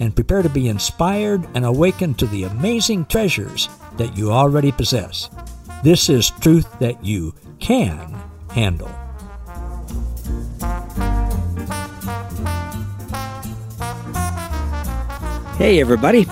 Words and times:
and 0.00 0.14
prepare 0.14 0.42
to 0.42 0.48
be 0.48 0.68
inspired 0.68 1.46
and 1.54 1.64
awakened 1.64 2.18
to 2.18 2.26
the 2.26 2.44
amazing 2.44 3.06
treasures 3.06 3.68
that 3.96 4.16
you 4.16 4.30
already 4.30 4.72
possess. 4.72 5.30
This 5.82 6.08
is 6.08 6.30
truth 6.40 6.78
that 6.78 7.04
you 7.04 7.34
can 7.60 8.14
handle. 8.50 8.90
Hey, 15.56 15.80
everybody. 15.80 16.26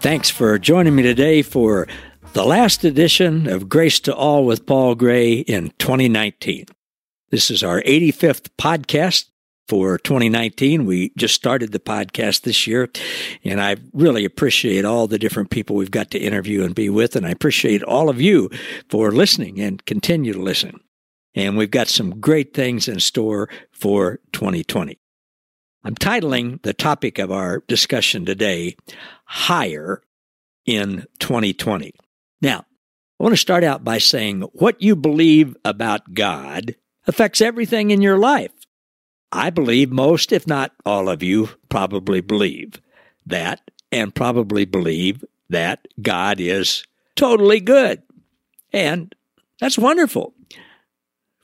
Thanks 0.00 0.28
for 0.28 0.58
joining 0.58 0.96
me 0.96 1.02
today 1.02 1.42
for 1.42 1.86
the 2.32 2.44
last 2.44 2.82
edition 2.82 3.48
of 3.48 3.68
Grace 3.68 4.00
to 4.00 4.14
All 4.14 4.44
with 4.44 4.66
Paul 4.66 4.96
Gray 4.96 5.34
in 5.34 5.70
2019. 5.78 6.66
This 7.30 7.50
is 7.50 7.62
our 7.62 7.80
85th 7.82 8.48
podcast 8.58 9.26
for 9.68 9.98
2019. 9.98 10.86
We 10.86 11.12
just 11.16 11.34
started 11.34 11.72
the 11.72 11.80
podcast 11.80 12.42
this 12.42 12.66
year, 12.66 12.88
and 13.44 13.60
I 13.60 13.76
really 13.92 14.24
appreciate 14.24 14.84
all 14.84 15.06
the 15.06 15.18
different 15.18 15.50
people 15.50 15.76
we've 15.76 15.90
got 15.90 16.10
to 16.12 16.18
interview 16.18 16.64
and 16.64 16.74
be 16.74 16.90
with. 16.90 17.16
And 17.16 17.26
I 17.26 17.30
appreciate 17.30 17.82
all 17.82 18.08
of 18.08 18.20
you 18.20 18.50
for 18.88 19.10
listening 19.10 19.60
and 19.60 19.84
continue 19.86 20.32
to 20.32 20.42
listen. 20.42 20.80
And 21.34 21.56
we've 21.56 21.70
got 21.70 21.88
some 21.88 22.20
great 22.20 22.54
things 22.54 22.88
in 22.88 23.00
store 23.00 23.48
for 23.72 24.20
2020. 24.32 24.98
I'm 25.82 25.94
titling 25.94 26.62
the 26.62 26.72
topic 26.72 27.18
of 27.18 27.30
our 27.30 27.62
discussion 27.66 28.24
today, 28.24 28.76
Higher 29.26 30.02
in 30.64 31.06
2020. 31.18 31.92
Now, 32.40 32.64
I 33.20 33.22
want 33.22 33.34
to 33.34 33.40
start 33.40 33.64
out 33.64 33.84
by 33.84 33.98
saying 33.98 34.42
what 34.52 34.80
you 34.80 34.96
believe 34.96 35.56
about 35.64 36.14
God 36.14 36.74
affects 37.06 37.40
everything 37.40 37.90
in 37.90 38.00
your 38.00 38.18
life. 38.18 38.50
I 39.32 39.50
believe 39.50 39.90
most, 39.90 40.32
if 40.32 40.46
not 40.46 40.72
all 40.86 41.08
of 41.08 41.22
you, 41.22 41.50
probably 41.68 42.20
believe 42.20 42.80
that 43.26 43.70
and 43.90 44.14
probably 44.14 44.64
believe 44.64 45.24
that 45.50 45.86
God 46.00 46.40
is 46.40 46.84
totally 47.16 47.60
good. 47.60 48.02
And 48.72 49.14
that's 49.60 49.78
wonderful 49.78 50.34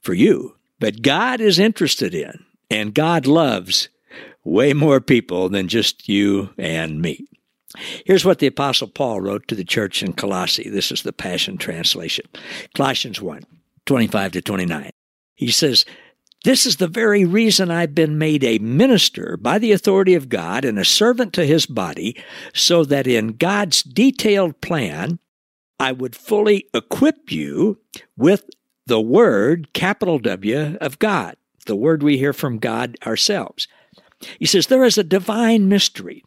for 0.02 0.14
you. 0.14 0.56
But 0.78 1.02
God 1.02 1.40
is 1.40 1.58
interested 1.58 2.14
in 2.14 2.44
and 2.70 2.94
God 2.94 3.26
loves 3.26 3.88
way 4.44 4.72
more 4.72 5.00
people 5.00 5.48
than 5.48 5.68
just 5.68 6.08
you 6.08 6.50
and 6.56 7.00
me. 7.00 7.26
Here's 8.04 8.24
what 8.24 8.40
the 8.40 8.48
Apostle 8.48 8.88
Paul 8.88 9.20
wrote 9.20 9.46
to 9.48 9.54
the 9.54 9.64
church 9.64 10.02
in 10.02 10.12
Colossae. 10.14 10.68
This 10.68 10.90
is 10.90 11.02
the 11.02 11.12
Passion 11.12 11.56
Translation 11.56 12.26
Colossians 12.74 13.20
1 13.20 13.44
25 13.86 14.32
to 14.32 14.42
29. 14.42 14.90
He 15.34 15.50
says, 15.50 15.84
This 16.42 16.64
is 16.64 16.76
the 16.76 16.88
very 16.88 17.26
reason 17.26 17.70
I've 17.70 17.94
been 17.94 18.16
made 18.16 18.42
a 18.44 18.58
minister 18.58 19.36
by 19.36 19.58
the 19.58 19.72
authority 19.72 20.14
of 20.14 20.30
God 20.30 20.64
and 20.64 20.78
a 20.78 20.84
servant 20.84 21.34
to 21.34 21.44
his 21.44 21.66
body, 21.66 22.16
so 22.54 22.82
that 22.84 23.06
in 23.06 23.36
God's 23.36 23.82
detailed 23.82 24.60
plan, 24.62 25.18
I 25.78 25.92
would 25.92 26.16
fully 26.16 26.66
equip 26.72 27.30
you 27.30 27.78
with 28.16 28.48
the 28.86 29.00
Word, 29.00 29.72
capital 29.74 30.18
W, 30.18 30.76
of 30.80 30.98
God, 30.98 31.36
the 31.66 31.76
Word 31.76 32.02
we 32.02 32.16
hear 32.16 32.32
from 32.32 32.58
God 32.58 32.96
ourselves. 33.06 33.68
He 34.38 34.46
says, 34.46 34.66
There 34.66 34.84
is 34.84 34.96
a 34.96 35.04
divine 35.04 35.68
mystery, 35.68 36.24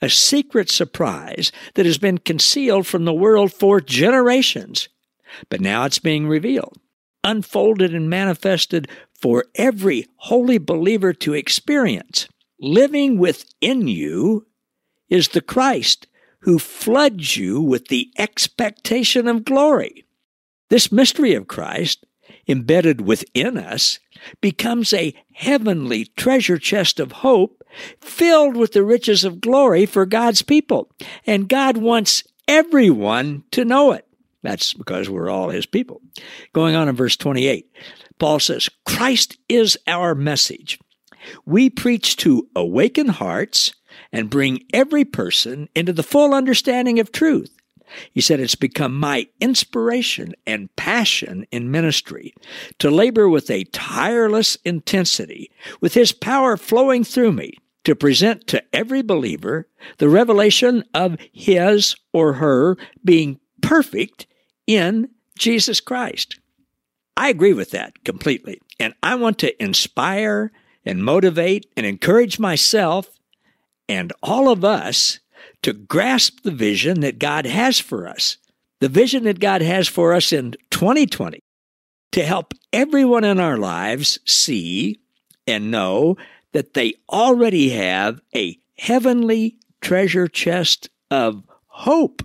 a 0.00 0.08
secret 0.08 0.70
surprise 0.70 1.50
that 1.74 1.86
has 1.86 1.98
been 1.98 2.18
concealed 2.18 2.86
from 2.86 3.04
the 3.04 3.14
world 3.14 3.52
for 3.52 3.80
generations, 3.80 4.88
but 5.48 5.60
now 5.60 5.84
it's 5.84 5.98
being 5.98 6.28
revealed, 6.28 6.78
unfolded, 7.24 7.94
and 7.94 8.08
manifested 8.08 8.88
for 9.20 9.44
every 9.54 10.06
holy 10.16 10.58
believer 10.58 11.12
to 11.12 11.34
experience. 11.34 12.28
Living 12.60 13.18
within 13.18 13.88
you 13.88 14.46
is 15.08 15.28
the 15.28 15.40
Christ 15.40 16.06
who 16.40 16.58
floods 16.58 17.36
you 17.36 17.60
with 17.60 17.88
the 17.88 18.10
expectation 18.18 19.26
of 19.26 19.44
glory. 19.44 20.04
This 20.68 20.92
mystery 20.92 21.34
of 21.34 21.48
Christ, 21.48 22.06
embedded 22.48 23.00
within 23.00 23.56
us, 23.56 23.98
becomes 24.40 24.92
a 24.92 25.14
heavenly 25.32 26.06
treasure 26.16 26.58
chest 26.58 27.00
of 27.00 27.12
hope 27.12 27.62
filled 28.00 28.56
with 28.56 28.72
the 28.72 28.84
riches 28.84 29.24
of 29.24 29.40
glory 29.40 29.86
for 29.86 30.06
God's 30.06 30.42
people. 30.42 30.90
And 31.26 31.48
God 31.48 31.76
wants 31.76 32.22
everyone 32.48 33.44
to 33.50 33.64
know 33.64 33.92
it. 33.92 34.06
That's 34.42 34.72
because 34.72 35.10
we're 35.10 35.30
all 35.30 35.50
his 35.50 35.66
people. 35.66 36.00
Going 36.52 36.76
on 36.76 36.88
in 36.88 36.94
verse 36.94 37.16
28, 37.16 37.68
Paul 38.18 38.40
says, 38.40 38.68
Christ 38.84 39.38
is 39.48 39.78
our 39.86 40.14
message. 40.14 40.78
We 41.44 41.70
preach 41.70 42.16
to 42.18 42.48
awaken 42.54 43.08
hearts 43.08 43.74
and 44.12 44.30
bring 44.30 44.64
every 44.72 45.04
person 45.04 45.68
into 45.74 45.92
the 45.92 46.02
full 46.02 46.34
understanding 46.34 46.98
of 46.98 47.12
truth. 47.12 47.56
He 48.12 48.20
said, 48.20 48.40
It's 48.40 48.54
become 48.54 48.98
my 48.98 49.28
inspiration 49.40 50.34
and 50.46 50.74
passion 50.76 51.46
in 51.50 51.70
ministry 51.70 52.34
to 52.78 52.90
labor 52.90 53.28
with 53.28 53.50
a 53.50 53.64
tireless 53.64 54.56
intensity, 54.64 55.50
with 55.80 55.94
His 55.94 56.12
power 56.12 56.56
flowing 56.56 57.04
through 57.04 57.32
me, 57.32 57.54
to 57.84 57.94
present 57.94 58.48
to 58.48 58.62
every 58.74 59.00
believer 59.00 59.68
the 59.98 60.08
revelation 60.08 60.82
of 60.92 61.16
his 61.32 61.94
or 62.12 62.32
her 62.34 62.76
being 63.04 63.38
perfect 63.62 64.26
in 64.66 65.08
Jesus 65.38 65.78
Christ. 65.78 66.40
I 67.16 67.28
agree 67.28 67.52
with 67.52 67.70
that 67.70 68.04
completely. 68.04 68.60
And 68.78 68.94
I 69.02 69.14
want 69.14 69.38
to 69.38 69.62
inspire 69.62 70.52
and 70.84 71.02
motivate 71.02 71.66
and 71.76 71.86
encourage 71.86 72.38
myself 72.38 73.08
and 73.88 74.12
all 74.22 74.50
of 74.50 74.64
us 74.64 75.20
to 75.62 75.72
grasp 75.72 76.42
the 76.42 76.50
vision 76.50 77.00
that 77.00 77.18
God 77.18 77.46
has 77.46 77.78
for 77.78 78.06
us, 78.06 78.36
the 78.80 78.88
vision 78.88 79.24
that 79.24 79.40
God 79.40 79.62
has 79.62 79.88
for 79.88 80.12
us 80.12 80.32
in 80.32 80.52
2020, 80.70 81.40
to 82.12 82.22
help 82.22 82.54
everyone 82.72 83.24
in 83.24 83.40
our 83.40 83.56
lives 83.56 84.18
see 84.24 85.00
and 85.46 85.70
know 85.70 86.16
that 86.52 86.74
they 86.74 86.94
already 87.08 87.70
have 87.70 88.20
a 88.34 88.58
heavenly 88.78 89.56
treasure 89.80 90.28
chest 90.28 90.88
of 91.10 91.42
hope. 91.66 92.22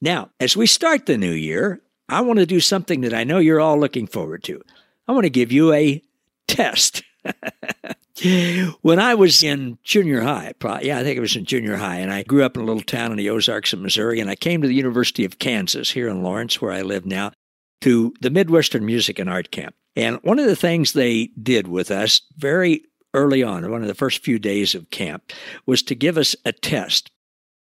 Now, 0.00 0.30
as 0.40 0.56
we 0.56 0.66
start 0.66 1.06
the 1.06 1.18
new 1.18 1.32
year, 1.32 1.80
I 2.08 2.20
want 2.22 2.38
to 2.38 2.46
do 2.46 2.60
something 2.60 3.02
that 3.02 3.14
I 3.14 3.24
know 3.24 3.38
you're 3.38 3.60
all 3.60 3.78
looking 3.78 4.06
forward 4.06 4.42
to. 4.44 4.62
I 5.06 5.12
want 5.12 5.24
to 5.24 5.30
give 5.30 5.52
you 5.52 5.72
a 5.72 6.02
test. 6.46 7.02
when 8.82 8.98
I 8.98 9.14
was 9.14 9.42
in 9.42 9.78
junior 9.82 10.22
high, 10.22 10.54
probably, 10.58 10.88
yeah, 10.88 10.98
I 10.98 11.02
think 11.02 11.16
it 11.16 11.22
was 11.22 11.36
in 11.36 11.44
junior 11.44 11.76
high, 11.76 11.96
and 11.96 12.12
I 12.12 12.22
grew 12.22 12.44
up 12.44 12.56
in 12.56 12.62
a 12.62 12.66
little 12.66 12.82
town 12.82 13.10
in 13.10 13.18
the 13.18 13.30
Ozarks 13.30 13.72
of 13.72 13.80
Missouri, 13.80 14.20
and 14.20 14.30
I 14.30 14.34
came 14.34 14.62
to 14.62 14.68
the 14.68 14.74
University 14.74 15.24
of 15.24 15.38
Kansas 15.38 15.90
here 15.90 16.08
in 16.08 16.22
Lawrence, 16.22 16.60
where 16.60 16.72
I 16.72 16.82
live 16.82 17.04
now, 17.04 17.32
to 17.82 18.14
the 18.20 18.30
Midwestern 18.30 18.84
Music 18.84 19.18
and 19.18 19.28
Art 19.28 19.50
Camp. 19.50 19.74
And 19.94 20.18
one 20.22 20.38
of 20.38 20.46
the 20.46 20.56
things 20.56 20.92
they 20.92 21.30
did 21.42 21.68
with 21.68 21.90
us 21.90 22.22
very 22.36 22.84
early 23.14 23.42
on, 23.42 23.70
one 23.70 23.82
of 23.82 23.88
the 23.88 23.94
first 23.94 24.24
few 24.24 24.38
days 24.38 24.74
of 24.74 24.90
camp, 24.90 25.32
was 25.66 25.82
to 25.84 25.94
give 25.94 26.16
us 26.16 26.34
a 26.44 26.52
test. 26.52 27.10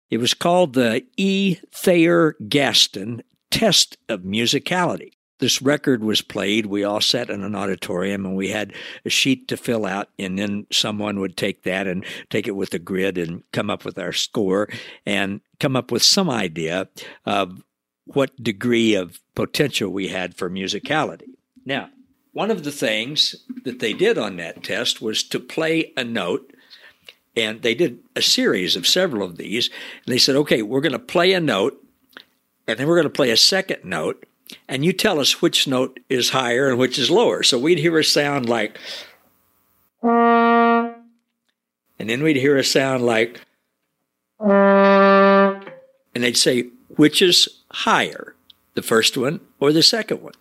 It 0.09 0.17
was 0.17 0.33
called 0.33 0.73
the 0.73 1.05
E. 1.17 1.57
Thayer 1.71 2.35
Gaston 2.47 3.23
Test 3.53 3.97
of 4.09 4.21
Musicality 4.21 5.11
this 5.43 5.61
record 5.61 6.01
was 6.01 6.21
played, 6.21 6.67
we 6.67 6.85
all 6.85 7.01
sat 7.01 7.29
in 7.29 7.43
an 7.43 7.53
auditorium 7.53 8.25
and 8.25 8.33
we 8.33 8.47
had 8.47 8.71
a 9.03 9.09
sheet 9.09 9.49
to 9.49 9.57
fill 9.57 9.85
out, 9.85 10.07
and 10.17 10.39
then 10.39 10.65
someone 10.71 11.19
would 11.19 11.35
take 11.35 11.63
that 11.63 11.85
and 11.85 12.05
take 12.29 12.47
it 12.47 12.55
with 12.55 12.73
a 12.73 12.79
grid 12.79 13.17
and 13.17 13.43
come 13.51 13.69
up 13.69 13.83
with 13.83 13.99
our 13.99 14.13
score 14.13 14.69
and 15.05 15.41
come 15.59 15.75
up 15.75 15.91
with 15.91 16.01
some 16.01 16.29
idea 16.29 16.87
of 17.25 17.61
what 18.05 18.41
degree 18.41 18.95
of 18.95 19.19
potential 19.35 19.89
we 19.89 20.07
had 20.07 20.33
for 20.33 20.49
musicality. 20.49 21.27
Now, 21.65 21.89
one 22.31 22.49
of 22.49 22.63
the 22.63 22.71
things 22.71 23.35
that 23.65 23.79
they 23.79 23.91
did 23.91 24.17
on 24.17 24.37
that 24.37 24.63
test 24.63 25.01
was 25.01 25.23
to 25.23 25.41
play 25.41 25.91
a 25.97 26.05
note 26.05 26.53
and 27.35 27.63
they 27.63 27.75
did 27.75 27.99
a 28.15 28.21
series 28.21 28.77
of 28.77 28.87
several 28.87 29.27
of 29.27 29.35
these. 29.35 29.69
And 30.05 30.13
they 30.13 30.19
said, 30.19 30.37
okay, 30.37 30.61
we're 30.61 30.81
going 30.81 30.93
to 30.93 30.99
play 30.99 31.33
a 31.33 31.41
note, 31.41 31.83
and 32.67 32.77
then 32.79 32.87
we're 32.87 32.95
going 32.95 33.03
to 33.03 33.09
play 33.09 33.29
a 33.31 33.37
second 33.37 33.83
note, 33.83 34.25
and 34.67 34.85
you 34.85 34.93
tell 34.93 35.19
us 35.19 35.41
which 35.41 35.67
note 35.67 35.99
is 36.09 36.29
higher 36.29 36.69
and 36.69 36.77
which 36.77 36.97
is 36.99 37.09
lower. 37.11 37.43
So 37.43 37.57
we'd 37.57 37.79
hear 37.79 37.97
a 37.97 38.03
sound 38.03 38.47
like, 38.47 38.77
and 40.03 40.95
then 41.97 42.23
we'd 42.23 42.35
hear 42.35 42.57
a 42.57 42.63
sound 42.63 43.05
like, 43.05 43.41
And 46.15 46.23
they'd 46.23 46.37
say, 46.37 46.69
which 46.95 47.21
is 47.21 47.47
higher, 47.71 48.35
the 48.75 48.81
first 48.81 49.17
one 49.17 49.39
or 49.59 49.71
the 49.71 49.83
second 49.83 50.21
one? 50.21 50.33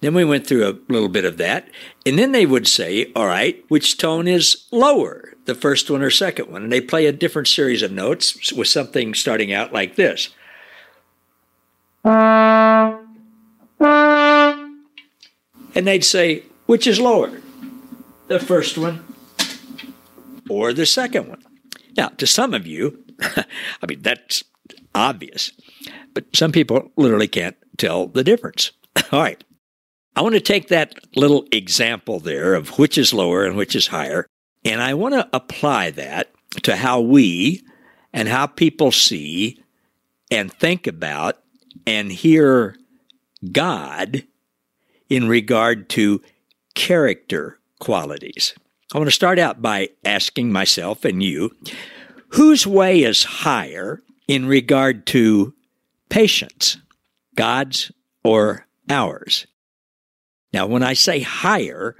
Then 0.00 0.14
we 0.14 0.24
went 0.24 0.46
through 0.46 0.68
a 0.68 0.78
little 0.92 1.08
bit 1.08 1.24
of 1.24 1.36
that. 1.38 1.68
And 2.06 2.18
then 2.18 2.32
they 2.32 2.46
would 2.46 2.66
say, 2.66 3.12
all 3.14 3.26
right, 3.26 3.64
which 3.68 3.98
tone 3.98 4.28
is 4.28 4.64
lower, 4.70 5.34
the 5.44 5.54
first 5.54 5.90
one 5.90 6.02
or 6.02 6.10
second 6.10 6.50
one? 6.50 6.62
And 6.62 6.72
they 6.72 6.80
play 6.80 7.06
a 7.06 7.12
different 7.12 7.48
series 7.48 7.82
of 7.82 7.92
notes 7.92 8.52
with 8.52 8.68
something 8.68 9.14
starting 9.14 9.52
out 9.52 9.72
like 9.72 9.96
this. 9.96 10.30
And 15.74 15.86
they'd 15.86 16.04
say, 16.04 16.42
which 16.66 16.86
is 16.86 16.98
lower, 16.98 17.40
the 18.26 18.40
first 18.40 18.76
one 18.78 19.04
or 20.48 20.72
the 20.72 20.86
second 20.86 21.28
one? 21.28 21.42
Now, 21.96 22.08
to 22.08 22.26
some 22.26 22.54
of 22.54 22.66
you, 22.66 23.04
I 23.20 23.44
mean, 23.86 24.02
that's 24.02 24.42
obvious, 24.94 25.52
but 26.14 26.24
some 26.34 26.52
people 26.52 26.90
literally 26.96 27.28
can't 27.28 27.56
tell 27.76 28.06
the 28.06 28.24
difference. 28.24 28.72
All 29.12 29.20
right. 29.20 29.42
I 30.16 30.22
want 30.22 30.34
to 30.34 30.40
take 30.40 30.68
that 30.68 30.94
little 31.14 31.46
example 31.52 32.18
there 32.18 32.54
of 32.54 32.78
which 32.78 32.98
is 32.98 33.12
lower 33.12 33.44
and 33.44 33.56
which 33.56 33.76
is 33.76 33.86
higher, 33.86 34.26
and 34.64 34.82
I 34.82 34.94
want 34.94 35.14
to 35.14 35.28
apply 35.32 35.90
that 35.92 36.32
to 36.62 36.74
how 36.74 37.00
we 37.00 37.62
and 38.12 38.28
how 38.28 38.46
people 38.46 38.90
see 38.90 39.62
and 40.30 40.52
think 40.52 40.86
about 40.86 41.38
and 41.88 42.12
hear 42.12 42.76
God 43.50 44.24
in 45.08 45.26
regard 45.26 45.88
to 45.90 46.20
character 46.74 47.58
qualities. 47.80 48.52
I 48.92 48.98
want 48.98 49.08
to 49.08 49.14
start 49.14 49.38
out 49.38 49.62
by 49.62 49.88
asking 50.04 50.52
myself 50.52 51.06
and 51.06 51.22
you 51.22 51.50
whose 52.32 52.66
way 52.66 53.02
is 53.02 53.22
higher 53.22 54.02
in 54.26 54.44
regard 54.44 55.06
to 55.06 55.54
patience, 56.10 56.76
God's 57.34 57.90
or 58.22 58.66
ours? 58.90 59.46
Now, 60.52 60.66
when 60.66 60.82
I 60.82 60.92
say 60.92 61.20
higher, 61.20 61.96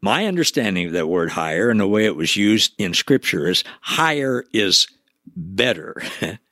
my 0.00 0.24
understanding 0.24 0.86
of 0.86 0.92
that 0.92 1.08
word 1.08 1.32
higher 1.32 1.68
and 1.68 1.78
the 1.78 1.86
way 1.86 2.06
it 2.06 2.16
was 2.16 2.34
used 2.34 2.72
in 2.78 2.94
Scripture 2.94 3.46
is 3.46 3.62
higher 3.82 4.46
is 4.54 4.86
better. 5.36 6.02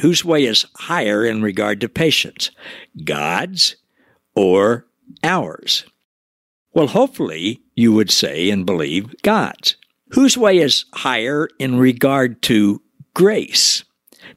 Whose 0.00 0.24
way 0.24 0.44
is 0.44 0.66
higher 0.76 1.24
in 1.24 1.42
regard 1.42 1.80
to 1.80 1.88
patience? 1.88 2.50
God's 3.04 3.76
or 4.34 4.86
ours? 5.22 5.84
Well, 6.72 6.88
hopefully 6.88 7.62
you 7.74 7.92
would 7.92 8.10
say 8.10 8.50
and 8.50 8.64
believe 8.64 9.14
God's. 9.22 9.76
Whose 10.12 10.38
way 10.38 10.58
is 10.58 10.86
higher 10.94 11.48
in 11.58 11.78
regard 11.78 12.42
to 12.42 12.80
grace, 13.14 13.84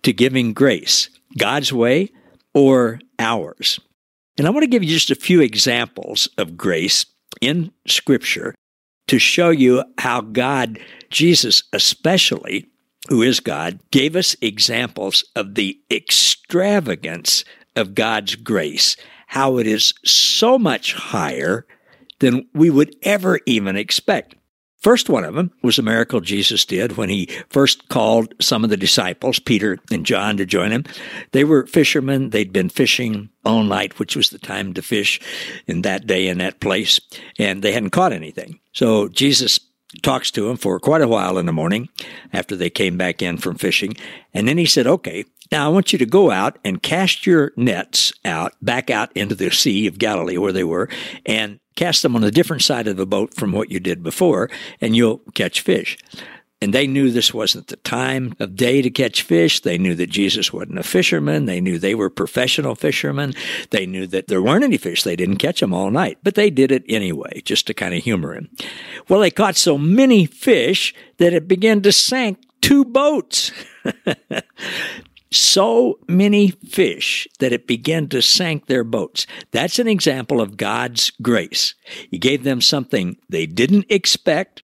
to 0.01 0.13
giving 0.13 0.53
grace? 0.53 1.09
God's 1.37 1.71
way 1.71 2.09
or 2.53 2.99
ours? 3.17 3.79
And 4.37 4.47
I 4.47 4.49
want 4.49 4.63
to 4.63 4.69
give 4.69 4.83
you 4.83 4.89
just 4.89 5.11
a 5.11 5.15
few 5.15 5.41
examples 5.41 6.27
of 6.37 6.57
grace 6.57 7.05
in 7.39 7.71
Scripture 7.87 8.55
to 9.07 9.19
show 9.19 9.49
you 9.49 9.83
how 9.97 10.21
God, 10.21 10.79
Jesus 11.09 11.63
especially, 11.71 12.67
who 13.09 13.21
is 13.21 13.39
God, 13.39 13.79
gave 13.91 14.15
us 14.15 14.35
examples 14.41 15.23
of 15.35 15.55
the 15.55 15.79
extravagance 15.91 17.43
of 17.75 17.95
God's 17.95 18.35
grace, 18.35 18.95
how 19.27 19.57
it 19.57 19.67
is 19.67 19.93
so 20.05 20.57
much 20.57 20.93
higher 20.93 21.65
than 22.19 22.47
we 22.53 22.69
would 22.69 22.95
ever 23.03 23.39
even 23.45 23.75
expect. 23.75 24.35
First 24.83 25.09
one 25.09 25.23
of 25.23 25.33
them 25.33 25.51
was 25.61 25.79
a 25.79 25.81
miracle 25.81 26.19
Jesus 26.19 26.65
did 26.65 26.97
when 26.97 27.07
he 27.07 27.29
first 27.49 27.87
called 27.87 28.33
some 28.41 28.65
of 28.65 28.69
the 28.69 28.75
disciples, 28.75 29.39
Peter 29.39 29.79
and 29.89 30.05
John, 30.05 30.35
to 30.35 30.45
join 30.45 30.71
him. 30.71 30.83
They 31.31 31.45
were 31.45 31.65
fishermen. 31.67 32.31
They'd 32.31 32.51
been 32.51 32.67
fishing 32.67 33.29
all 33.45 33.63
night, 33.63 33.97
which 33.97 34.17
was 34.17 34.29
the 34.29 34.39
time 34.39 34.73
to 34.73 34.81
fish 34.81 35.21
in 35.67 35.83
that 35.83 36.05
day 36.05 36.27
in 36.27 36.37
that 36.39 36.59
place, 36.59 36.99
and 37.39 37.61
they 37.61 37.71
hadn't 37.71 37.91
caught 37.91 38.11
anything. 38.11 38.59
So 38.73 39.07
Jesus 39.07 39.57
talks 40.01 40.31
to 40.31 40.47
them 40.47 40.57
for 40.57 40.79
quite 40.79 41.01
a 41.01 41.07
while 41.07 41.37
in 41.37 41.45
the 41.45 41.53
morning 41.53 41.89
after 42.31 42.55
they 42.55 42.69
came 42.69 42.97
back 42.97 43.21
in 43.21 43.37
from 43.37 43.55
fishing. 43.55 43.93
And 44.33 44.47
then 44.47 44.57
he 44.57 44.65
said, 44.65 44.87
okay, 44.87 45.25
now 45.51 45.65
I 45.65 45.69
want 45.69 45.93
you 45.93 45.99
to 45.99 46.05
go 46.05 46.31
out 46.31 46.57
and 46.65 46.81
cast 46.81 47.27
your 47.27 47.51
nets 47.55 48.11
out, 48.25 48.53
back 48.61 48.89
out 48.89 49.11
into 49.15 49.35
the 49.35 49.51
Sea 49.51 49.87
of 49.87 49.99
Galilee 49.99 50.37
where 50.37 50.53
they 50.53 50.63
were, 50.63 50.89
and 51.25 51.59
cast 51.75 52.01
them 52.01 52.15
on 52.15 52.23
a 52.23 52.31
different 52.31 52.61
side 52.61 52.87
of 52.87 52.97
the 52.97 53.05
boat 53.05 53.33
from 53.33 53.51
what 53.51 53.71
you 53.71 53.79
did 53.79 54.03
before, 54.03 54.49
and 54.81 54.95
you'll 54.95 55.21
catch 55.33 55.61
fish. 55.61 55.97
And 56.63 56.73
they 56.73 56.87
knew 56.87 57.11
this 57.11 57.33
wasn't 57.33 57.67
the 57.67 57.75
time 57.75 58.37
of 58.39 58.55
day 58.55 58.81
to 58.81 58.89
catch 58.89 59.23
fish. 59.23 59.59
They 59.59 59.77
knew 59.77 59.95
that 59.95 60.09
Jesus 60.09 60.53
wasn't 60.53 60.79
a 60.79 60.83
fisherman. 60.83 61.45
They 61.45 61.59
knew 61.59 61.77
they 61.77 61.93
were 61.93 62.09
professional 62.09 62.73
fishermen. 62.73 63.33
They 63.71 63.85
knew 63.85 64.07
that 64.07 64.29
there 64.29 64.41
weren't 64.41 64.63
any 64.63 64.77
fish. 64.77 65.03
They 65.03 65.17
didn't 65.17 65.39
catch 65.39 65.59
them 65.59 65.73
all 65.73 65.91
night, 65.91 66.19
but 66.23 66.35
they 66.35 66.49
did 66.49 66.71
it 66.71 66.85
anyway, 66.87 67.41
just 67.43 67.67
to 67.67 67.73
kind 67.73 67.93
of 67.93 68.01
humor 68.01 68.33
him. 68.33 68.49
Well, 69.09 69.19
they 69.19 69.29
caught 69.29 69.57
so 69.57 69.77
many 69.77 70.25
fish 70.25 70.95
that 71.17 71.33
it 71.33 71.49
began 71.49 71.81
to 71.81 71.91
sink 71.91 72.37
two 72.61 72.85
boats. 72.85 73.51
so 75.33 75.99
many 76.07 76.51
fish 76.51 77.27
that 77.39 77.51
it 77.51 77.67
began 77.67 78.07
to 78.07 78.21
sink 78.21 78.67
their 78.67 78.85
boats. 78.85 79.27
That's 79.51 79.79
an 79.79 79.89
example 79.89 80.39
of 80.39 80.55
God's 80.55 81.11
grace. 81.21 81.75
He 82.09 82.19
gave 82.19 82.43
them 82.43 82.61
something 82.61 83.17
they 83.27 83.47
didn't 83.47 83.87
expect, 83.89 84.62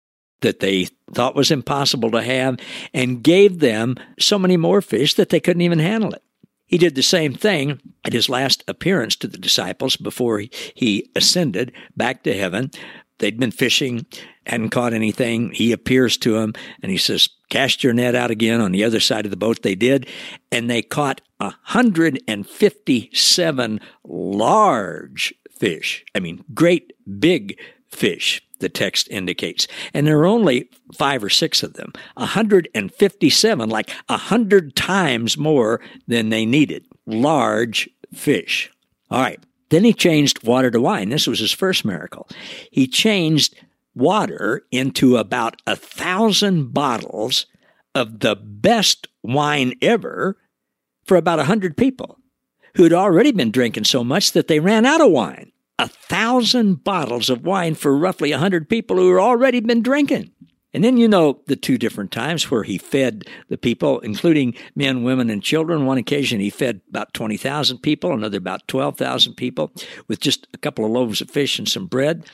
that 0.41 0.59
they 0.59 0.89
thought 1.13 1.35
was 1.35 1.51
impossible 1.51 2.11
to 2.11 2.21
have, 2.21 2.59
and 2.93 3.23
gave 3.23 3.59
them 3.59 3.95
so 4.19 4.37
many 4.37 4.57
more 4.57 4.81
fish 4.81 5.13
that 5.15 5.29
they 5.29 5.39
couldn't 5.39 5.61
even 5.61 5.79
handle 5.79 6.11
it. 6.13 6.21
He 6.65 6.77
did 6.77 6.95
the 6.95 7.03
same 7.03 7.33
thing 7.33 7.81
at 8.05 8.13
his 8.13 8.29
last 8.29 8.63
appearance 8.67 9.15
to 9.17 9.27
the 9.27 9.37
disciples 9.37 9.97
before 9.97 10.43
he 10.73 11.11
ascended 11.15 11.73
back 11.97 12.23
to 12.23 12.33
heaven. 12.33 12.71
They'd 13.17 13.39
been 13.39 13.51
fishing, 13.51 14.05
hadn't 14.47 14.69
caught 14.69 14.93
anything. 14.93 15.51
He 15.51 15.73
appears 15.73 16.15
to 16.17 16.39
them 16.39 16.53
and 16.81 16.91
he 16.91 16.97
says, 16.97 17.29
Cast 17.49 17.83
your 17.83 17.93
net 17.93 18.15
out 18.15 18.31
again 18.31 18.61
on 18.61 18.71
the 18.71 18.85
other 18.85 19.01
side 19.01 19.25
of 19.25 19.31
the 19.31 19.37
boat. 19.37 19.61
They 19.61 19.75
did, 19.75 20.07
and 20.51 20.69
they 20.69 20.81
caught 20.81 21.19
157 21.37 23.79
large 24.05 25.33
fish. 25.51 26.05
I 26.15 26.19
mean, 26.19 26.43
great 26.53 26.93
big 27.19 27.59
fish, 27.89 28.41
the 28.61 28.69
text 28.69 29.07
indicates. 29.09 29.67
And 29.93 30.07
there 30.07 30.19
are 30.19 30.25
only 30.25 30.69
five 30.93 31.23
or 31.23 31.29
six 31.29 31.63
of 31.63 31.73
them. 31.73 31.91
157, 32.15 33.69
like 33.69 33.91
a 34.09 34.17
hundred 34.17 34.75
times 34.75 35.37
more 35.37 35.81
than 36.07 36.29
they 36.29 36.45
needed. 36.45 36.85
Large 37.05 37.89
fish. 38.13 38.71
All 39.09 39.21
right. 39.21 39.39
Then 39.69 39.83
he 39.83 39.93
changed 39.93 40.43
water 40.43 40.69
to 40.71 40.81
wine. 40.81 41.09
This 41.09 41.27
was 41.27 41.39
his 41.39 41.51
first 41.51 41.85
miracle. 41.85 42.27
He 42.71 42.87
changed 42.87 43.55
water 43.95 44.63
into 44.71 45.17
about 45.17 45.61
a 45.65 45.75
thousand 45.75 46.73
bottles 46.73 47.45
of 47.95 48.19
the 48.19 48.35
best 48.35 49.07
wine 49.23 49.73
ever 49.81 50.37
for 51.05 51.17
about 51.17 51.39
a 51.39 51.45
hundred 51.45 51.77
people 51.77 52.17
who 52.75 52.83
had 52.83 52.93
already 52.93 53.31
been 53.31 53.51
drinking 53.51 53.83
so 53.83 54.03
much 54.03 54.31
that 54.31 54.47
they 54.47 54.59
ran 54.59 54.85
out 54.85 55.01
of 55.01 55.11
wine. 55.11 55.50
A 55.81 55.87
thousand 55.87 56.83
bottles 56.83 57.29
of 57.29 57.43
wine 57.43 57.75
for 57.75 57.97
roughly 57.97 58.31
a 58.31 58.37
hundred 58.37 58.69
people 58.69 58.97
who 58.97 59.11
had 59.11 59.21
already 59.21 59.59
been 59.59 59.81
drinking. 59.81 60.31
And 60.73 60.83
then 60.83 60.95
you 60.95 61.07
know 61.07 61.41
the 61.47 61.55
two 61.55 61.77
different 61.77 62.11
times 62.11 62.49
where 62.49 62.63
he 62.63 62.77
fed 62.77 63.25
the 63.49 63.57
people, 63.57 63.99
including 63.99 64.53
men, 64.75 65.03
women, 65.03 65.29
and 65.29 65.43
children. 65.43 65.85
One 65.85 65.97
occasion 65.97 66.39
he 66.39 66.49
fed 66.49 66.81
about 66.87 67.13
20,000 67.13 67.79
people, 67.79 68.13
another 68.13 68.37
about 68.37 68.67
12,000 68.67 69.33
people 69.33 69.73
with 70.07 70.19
just 70.19 70.47
a 70.53 70.57
couple 70.57 70.85
of 70.85 70.91
loaves 70.91 71.19
of 71.19 71.29
fish 71.29 71.59
and 71.59 71.67
some 71.67 71.87
bread 71.87 72.25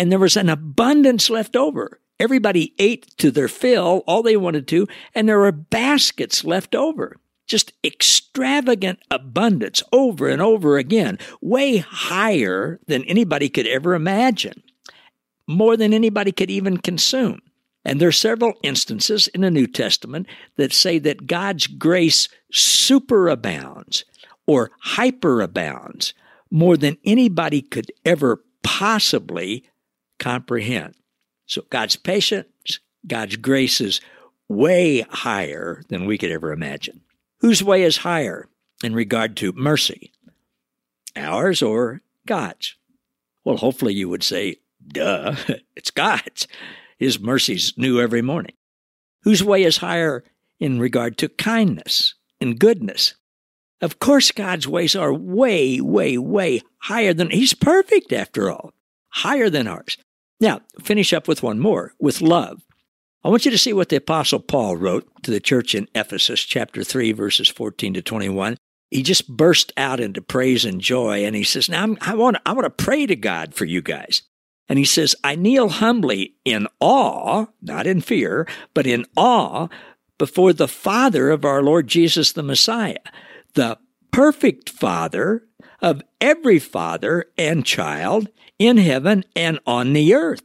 and 0.00 0.10
there 0.10 0.18
was 0.18 0.36
an 0.36 0.48
abundance 0.48 1.28
left 1.28 1.56
over. 1.56 2.00
Everybody 2.18 2.74
ate 2.78 3.14
to 3.18 3.30
their 3.30 3.48
fill, 3.48 4.02
all 4.06 4.22
they 4.22 4.36
wanted 4.36 4.66
to, 4.68 4.86
and 5.14 5.28
there 5.28 5.38
were 5.38 5.52
baskets 5.52 6.42
left 6.42 6.74
over. 6.74 7.16
Just 7.50 7.72
extravagant 7.82 9.00
abundance 9.10 9.82
over 9.92 10.28
and 10.28 10.40
over 10.40 10.78
again, 10.78 11.18
way 11.40 11.78
higher 11.78 12.78
than 12.86 13.02
anybody 13.06 13.48
could 13.48 13.66
ever 13.66 13.94
imagine, 13.94 14.62
more 15.48 15.76
than 15.76 15.92
anybody 15.92 16.30
could 16.30 16.48
even 16.48 16.76
consume. 16.76 17.40
And 17.84 18.00
there 18.00 18.06
are 18.06 18.12
several 18.12 18.52
instances 18.62 19.26
in 19.26 19.40
the 19.40 19.50
New 19.50 19.66
Testament 19.66 20.28
that 20.58 20.72
say 20.72 21.00
that 21.00 21.26
God's 21.26 21.66
grace 21.66 22.28
superabounds 22.54 24.04
or 24.46 24.70
hyperabounds 24.86 26.12
more 26.52 26.76
than 26.76 26.98
anybody 27.04 27.62
could 27.62 27.90
ever 28.04 28.44
possibly 28.62 29.64
comprehend. 30.20 30.94
So 31.46 31.64
God's 31.68 31.96
patience, 31.96 32.78
God's 33.04 33.34
grace 33.34 33.80
is 33.80 34.00
way 34.48 35.00
higher 35.00 35.82
than 35.88 36.06
we 36.06 36.16
could 36.16 36.30
ever 36.30 36.52
imagine. 36.52 37.00
Whose 37.40 37.62
way 37.62 37.82
is 37.82 37.98
higher 37.98 38.48
in 38.82 38.94
regard 38.94 39.36
to 39.38 39.52
mercy? 39.52 40.12
Ours 41.16 41.62
or 41.62 42.02
God's? 42.26 42.76
Well, 43.44 43.56
hopefully 43.56 43.94
you 43.94 44.08
would 44.08 44.22
say, 44.22 44.56
duh, 44.86 45.34
it's 45.76 45.90
God's. 45.90 46.46
His 46.98 47.18
mercies 47.18 47.72
new 47.76 48.00
every 48.00 48.20
morning. 48.20 48.54
Whose 49.22 49.42
way 49.42 49.62
is 49.62 49.78
higher 49.78 50.22
in 50.58 50.78
regard 50.78 51.16
to 51.18 51.28
kindness 51.28 52.14
and 52.40 52.58
goodness? 52.58 53.14
Of 53.80 53.98
course, 53.98 54.30
God's 54.30 54.68
ways 54.68 54.94
are 54.94 55.12
way, 55.12 55.80
way, 55.80 56.18
way 56.18 56.60
higher 56.78 57.14
than 57.14 57.30
He's 57.30 57.54
perfect 57.54 58.12
after 58.12 58.50
all, 58.50 58.74
higher 59.08 59.48
than 59.48 59.66
ours. 59.66 59.96
Now, 60.38 60.60
finish 60.82 61.14
up 61.14 61.26
with 61.26 61.42
one 61.42 61.58
more 61.58 61.94
with 61.98 62.20
love. 62.20 62.62
I 63.22 63.28
want 63.28 63.44
you 63.44 63.50
to 63.50 63.58
see 63.58 63.72
what 63.72 63.90
the 63.90 63.96
Apostle 63.96 64.40
Paul 64.40 64.76
wrote 64.76 65.06
to 65.24 65.30
the 65.30 65.40
church 65.40 65.74
in 65.74 65.88
Ephesus, 65.94 66.40
chapter 66.40 66.82
3, 66.82 67.12
verses 67.12 67.48
14 67.48 67.94
to 67.94 68.02
21. 68.02 68.56
He 68.90 69.02
just 69.02 69.28
burst 69.28 69.72
out 69.76 70.00
into 70.00 70.22
praise 70.22 70.64
and 70.64 70.80
joy, 70.80 71.24
and 71.24 71.36
he 71.36 71.44
says, 71.44 71.68
Now 71.68 71.82
I'm, 71.82 71.98
I 72.00 72.14
want, 72.14 72.38
I 72.46 72.52
want 72.52 72.64
to 72.64 72.84
pray 72.84 73.06
to 73.06 73.16
God 73.16 73.54
for 73.54 73.66
you 73.66 73.82
guys. 73.82 74.22
And 74.68 74.78
he 74.78 74.84
says, 74.84 75.14
I 75.22 75.34
kneel 75.34 75.68
humbly 75.68 76.36
in 76.44 76.66
awe, 76.80 77.46
not 77.60 77.86
in 77.86 78.00
fear, 78.00 78.48
but 78.72 78.86
in 78.86 79.04
awe 79.16 79.68
before 80.16 80.52
the 80.52 80.68
Father 80.68 81.30
of 81.30 81.44
our 81.44 81.62
Lord 81.62 81.88
Jesus 81.88 82.32
the 82.32 82.42
Messiah 82.42 82.98
the 83.54 83.78
perfect 84.12 84.70
Father 84.70 85.42
of 85.80 86.02
every 86.20 86.58
father 86.58 87.26
and 87.36 87.64
child 87.64 88.28
in 88.58 88.76
heaven 88.76 89.24
and 89.34 89.58
on 89.66 89.92
the 89.92 90.14
earth. 90.14 90.42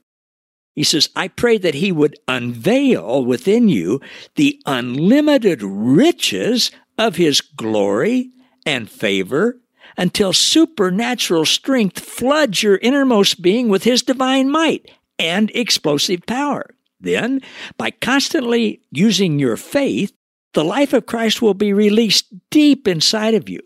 He 0.75 0.83
says, 0.83 1.09
I 1.15 1.29
pray 1.29 1.57
that 1.57 1.75
he 1.75 1.91
would 1.91 2.19
unveil 2.27 3.23
within 3.25 3.69
you 3.69 4.01
the 4.35 4.61
unlimited 4.65 5.63
riches 5.63 6.69
of 6.97 7.15
his 7.15 7.41
glory 7.41 8.29
and 8.65 8.89
favor 8.89 9.59
until 9.97 10.33
supernatural 10.33 11.45
strength 11.45 11.99
floods 11.99 12.61
your 12.61 12.77
innermost 12.77 13.41
being 13.41 13.69
with 13.69 13.83
his 13.83 14.03
divine 14.03 14.51
might 14.51 14.91
and 15.17 15.49
explosive 15.55 16.25
power. 16.25 16.69
Then, 16.99 17.41
by 17.77 17.91
constantly 17.91 18.81
using 18.91 19.39
your 19.39 19.57
faith, 19.57 20.13
the 20.53 20.63
life 20.63 20.93
of 20.93 21.05
Christ 21.05 21.41
will 21.41 21.53
be 21.53 21.73
released 21.73 22.25
deep 22.49 22.87
inside 22.87 23.33
of 23.33 23.49
you, 23.49 23.59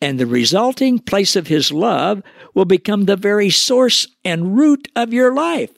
and 0.00 0.20
the 0.20 0.26
resulting 0.26 0.98
place 0.98 1.36
of 1.36 1.46
His 1.46 1.72
love 1.72 2.22
will 2.54 2.66
become 2.66 3.04
the 3.04 3.16
very 3.16 3.50
source 3.50 4.06
and 4.24 4.56
root 4.56 4.88
of 4.94 5.12
your 5.12 5.34
life. 5.34 5.70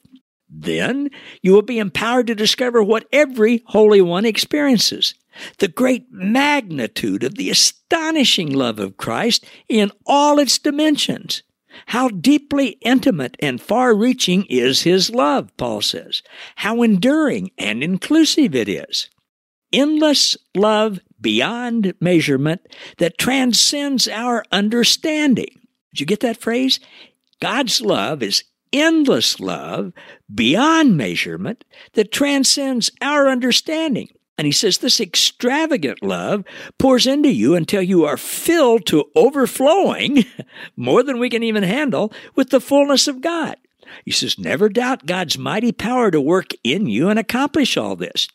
Then 0.59 1.11
you 1.43 1.53
will 1.53 1.63
be 1.63 1.79
empowered 1.79 2.27
to 2.29 2.35
discover 2.35 2.83
what 2.83 3.07
every 3.13 3.63
Holy 3.67 4.01
One 4.01 4.25
experiences 4.25 5.15
the 5.59 5.69
great 5.69 6.07
magnitude 6.11 7.23
of 7.23 7.35
the 7.35 7.51
astonishing 7.51 8.51
love 8.51 8.79
of 8.79 8.97
Christ 8.97 9.45
in 9.69 9.93
all 10.07 10.39
its 10.39 10.59
dimensions. 10.59 11.43
How 11.87 12.09
deeply 12.09 12.79
intimate 12.81 13.37
and 13.41 13.61
far 13.61 13.95
reaching 13.95 14.47
is 14.47 14.83
His 14.83 15.11
love, 15.11 15.55
Paul 15.59 15.83
says. 15.83 16.23
How 16.57 16.83
enduring 16.83 17.51
and 17.59 17.85
inclusive 17.85 18.55
it 18.55 18.69
is 18.69 19.11
endless 19.73 20.39
love 20.55 21.01
beyond 21.21 21.93
measurement 22.01 22.63
that 22.97 23.19
transcends 23.19 24.09
our 24.09 24.43
understanding. 24.51 25.61
Did 25.93 26.01
you 26.01 26.07
get 26.07 26.21
that 26.21 26.41
phrase? 26.41 26.81
God's 27.41 27.83
love 27.83 28.23
is 28.23 28.45
endless 28.73 29.41
love 29.41 29.93
beyond 30.33 30.97
measurement 30.97 31.65
that 31.95 32.13
transcends 32.13 32.91
our 33.01 33.29
understanding. 33.29 34.09
And 34.39 34.47
he 34.47 34.53
says 34.53 34.79
this 34.79 35.01
extravagant 35.01 36.03
love 36.03 36.45
pours 36.79 37.07
into 37.07 37.33
you 37.33 37.55
until 37.55 37.81
you 37.81 38.05
are 38.05 38.19
filled 38.19 38.87
to 38.87 39.11
overflowing, 39.15 40.25
more 40.77 41.03
than 41.03 41.19
we 41.19 41.31
can 41.31 41.43
even 41.43 41.63
handle, 41.63 42.13
with 42.35 42.51
the 42.51 42.61
fullness 42.61 43.09
of 43.09 43.23
God. 43.23 43.57
He 44.05 44.11
says, 44.11 44.39
never 44.39 44.69
doubt 44.69 45.07
God's 45.07 45.39
mighty 45.39 45.73
power 45.73 46.11
to 46.11 46.21
work 46.21 46.51
in 46.63 46.87
you 46.87 47.09
and 47.09 47.19
accomplish 47.19 47.77
all 47.77 47.97
this 47.97 48.29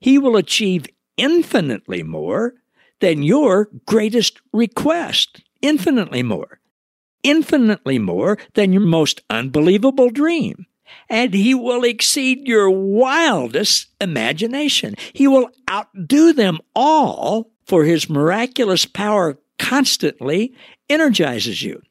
he 0.00 0.18
will 0.18 0.36
achieve 0.36 0.86
infinitely 1.16 2.02
more 2.02 2.54
than 3.00 3.22
your 3.22 3.68
greatest 3.86 4.40
request. 4.52 5.42
Infinitely 5.62 6.22
more. 6.22 6.60
Infinitely 7.22 7.98
more 7.98 8.38
than 8.54 8.72
your 8.72 8.82
most 8.82 9.22
unbelievable 9.30 10.10
dream. 10.10 10.66
And 11.08 11.34
he 11.34 11.54
will 11.54 11.82
exceed 11.84 12.46
your 12.46 12.70
wildest 12.70 13.88
imagination. 14.00 14.94
He 15.12 15.26
will 15.26 15.50
outdo 15.70 16.32
them 16.32 16.58
all, 16.74 17.50
for 17.64 17.84
his 17.84 18.08
miraculous 18.08 18.86
power 18.86 19.38
constantly 19.58 20.54
energizes 20.88 21.62
you. 21.62 21.82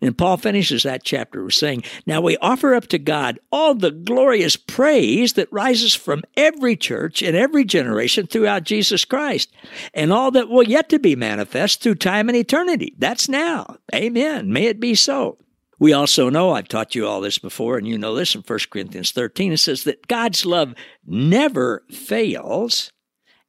And 0.00 0.16
Paul 0.16 0.36
finishes 0.36 0.82
that 0.82 1.04
chapter 1.04 1.44
with 1.44 1.54
saying, 1.54 1.84
Now 2.06 2.20
we 2.20 2.36
offer 2.38 2.74
up 2.74 2.86
to 2.88 2.98
God 2.98 3.38
all 3.50 3.74
the 3.74 3.90
glorious 3.90 4.56
praise 4.56 5.34
that 5.34 5.52
rises 5.52 5.94
from 5.94 6.22
every 6.36 6.76
church 6.76 7.22
in 7.22 7.34
every 7.34 7.64
generation 7.64 8.26
throughout 8.26 8.64
Jesus 8.64 9.04
Christ, 9.04 9.52
and 9.94 10.12
all 10.12 10.30
that 10.32 10.48
will 10.48 10.64
yet 10.64 10.88
to 10.90 10.98
be 10.98 11.16
manifest 11.16 11.82
through 11.82 11.96
time 11.96 12.28
and 12.28 12.36
eternity. 12.36 12.94
That's 12.98 13.28
now. 13.28 13.78
Amen. 13.94 14.52
May 14.52 14.66
it 14.66 14.80
be 14.80 14.94
so. 14.94 15.38
We 15.78 15.92
also 15.92 16.30
know, 16.30 16.52
I've 16.52 16.68
taught 16.68 16.94
you 16.94 17.06
all 17.06 17.20
this 17.20 17.38
before, 17.38 17.76
and 17.76 17.86
you 17.86 17.98
know 17.98 18.14
this 18.14 18.34
in 18.34 18.40
1 18.40 18.58
Corinthians 18.70 19.10
13, 19.10 19.52
it 19.52 19.58
says 19.58 19.84
that 19.84 20.08
God's 20.08 20.46
love 20.46 20.74
never 21.06 21.84
fails 21.90 22.92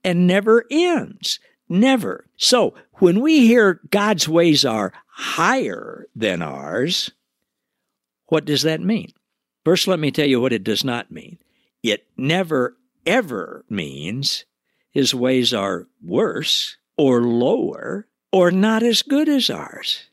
and 0.04 0.28
never 0.28 0.66
ends. 0.70 1.40
Never. 1.70 2.26
So 2.38 2.76
when 2.96 3.20
we 3.22 3.46
hear 3.48 3.82
God's 3.90 4.28
ways 4.28 4.64
are 4.66 4.94
higher 5.18 6.06
than 6.16 6.44
ours, 6.44 7.12
what 8.28 8.46
does 8.46 8.62
that 8.62 8.80
mean? 8.80 9.12
First, 9.66 9.88
let 9.88 10.00
me 10.00 10.12
tell 10.12 10.28
you 10.28 10.40
what 10.40 10.54
it 10.54 10.64
does 10.64 10.84
not 10.84 11.10
mean. 11.10 11.40
It 11.82 12.06
never, 12.16 12.78
ever 13.04 13.66
means 13.68 14.46
his 14.92 15.16
ways 15.16 15.56
are 15.56 15.88
worse 16.04 16.78
or 16.98 17.24
lower 17.24 18.08
or 18.32 18.52
not 18.52 18.84
as 18.84 19.02
good 19.02 19.28
as 19.28 19.50
ours. 19.50 20.08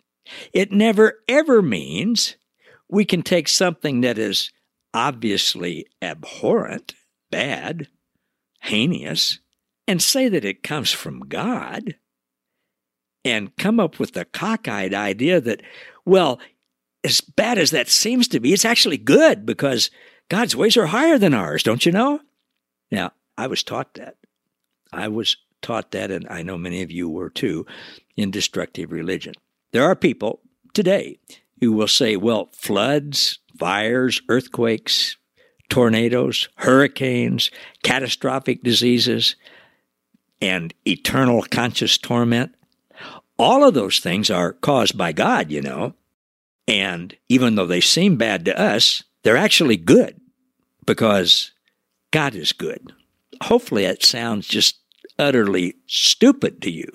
It 0.54 0.73
never, 0.73 1.18
ever 1.28 1.61
means 1.61 2.37
we 2.88 3.04
can 3.04 3.23
take 3.23 3.49
something 3.49 4.00
that 4.00 4.16
is 4.16 4.52
obviously 4.94 5.87
abhorrent, 6.00 6.94
bad, 7.30 7.88
heinous, 8.62 9.40
and 9.87 10.00
say 10.00 10.30
that 10.30 10.46
it 10.46 10.62
comes 10.62 10.92
from 10.92 11.28
God 11.28 11.96
and 13.25 13.57
come 13.57 13.81
up 13.81 13.99
with 13.99 14.12
the 14.12 14.25
cockeyed 14.25 14.95
idea 14.95 15.40
that, 15.40 15.62
well, 16.04 16.40
as 17.02 17.21
bad 17.21 17.59
as 17.59 17.71
that 17.71 17.88
seems 17.88 18.28
to 18.28 18.40
be, 18.40 18.52
it's 18.52 18.64
actually 18.64 18.99
good 18.99 19.45
because 19.47 19.90
God's 20.28 20.57
ways 20.57 20.76
are 20.76 20.87
higher 20.87 21.19
than 21.19 21.35
ours, 21.35 21.62
don't 21.62 21.85
you 21.85 21.93
know? 21.93 22.21
Now, 22.90 23.12
I 23.37 23.47
was 23.47 23.62
taught 23.62 23.95
that. 23.95 24.16
I 24.93 25.09
was 25.09 25.37
taught 25.61 25.90
that, 25.93 26.11
and 26.11 26.26
I 26.28 26.43
know 26.43 26.57
many 26.57 26.83
of 26.83 26.90
you 26.90 27.09
were 27.09 27.31
too, 27.31 27.66
in 28.16 28.31
destructive 28.31 28.93
religion. 28.93 29.35
There 29.73 29.85
are 29.85 29.97
people 29.97 30.40
today 30.73 31.19
who 31.61 31.73
will 31.73 31.88
say, 31.88 32.16
well, 32.16 32.50
floods, 32.52 33.38
fires, 33.59 34.21
earthquakes, 34.28 35.16
tornadoes, 35.69 36.49
hurricanes, 36.57 37.50
catastrophic 37.83 38.62
diseases, 38.62 39.37
and 40.40 40.75
eternal 40.87 41.43
conscious 41.43 41.97
torment. 41.99 42.54
All 43.38 43.64
of 43.64 43.75
those 43.75 43.99
things 43.99 44.31
are 44.31 44.53
caused 44.53 44.97
by 44.97 45.12
God, 45.12 45.50
you 45.50 45.61
know. 45.61 45.95
And 46.67 47.17
even 47.29 47.57
though 47.57 47.67
they 47.67 47.81
seem 47.81 48.17
bad 48.17 48.45
to 48.45 48.59
us, 48.59 49.03
they're 49.23 49.37
actually 49.37 49.76
good 49.76 50.21
because 50.87 51.53
God 52.11 52.35
is 52.35 52.53
good. 52.53 52.93
Hopefully, 53.43 53.85
it 53.85 54.05
sounds 54.05 54.47
just 54.47 54.79
utterly 55.19 55.75
stupid 55.87 56.62
to 56.62 56.71
you 56.71 56.91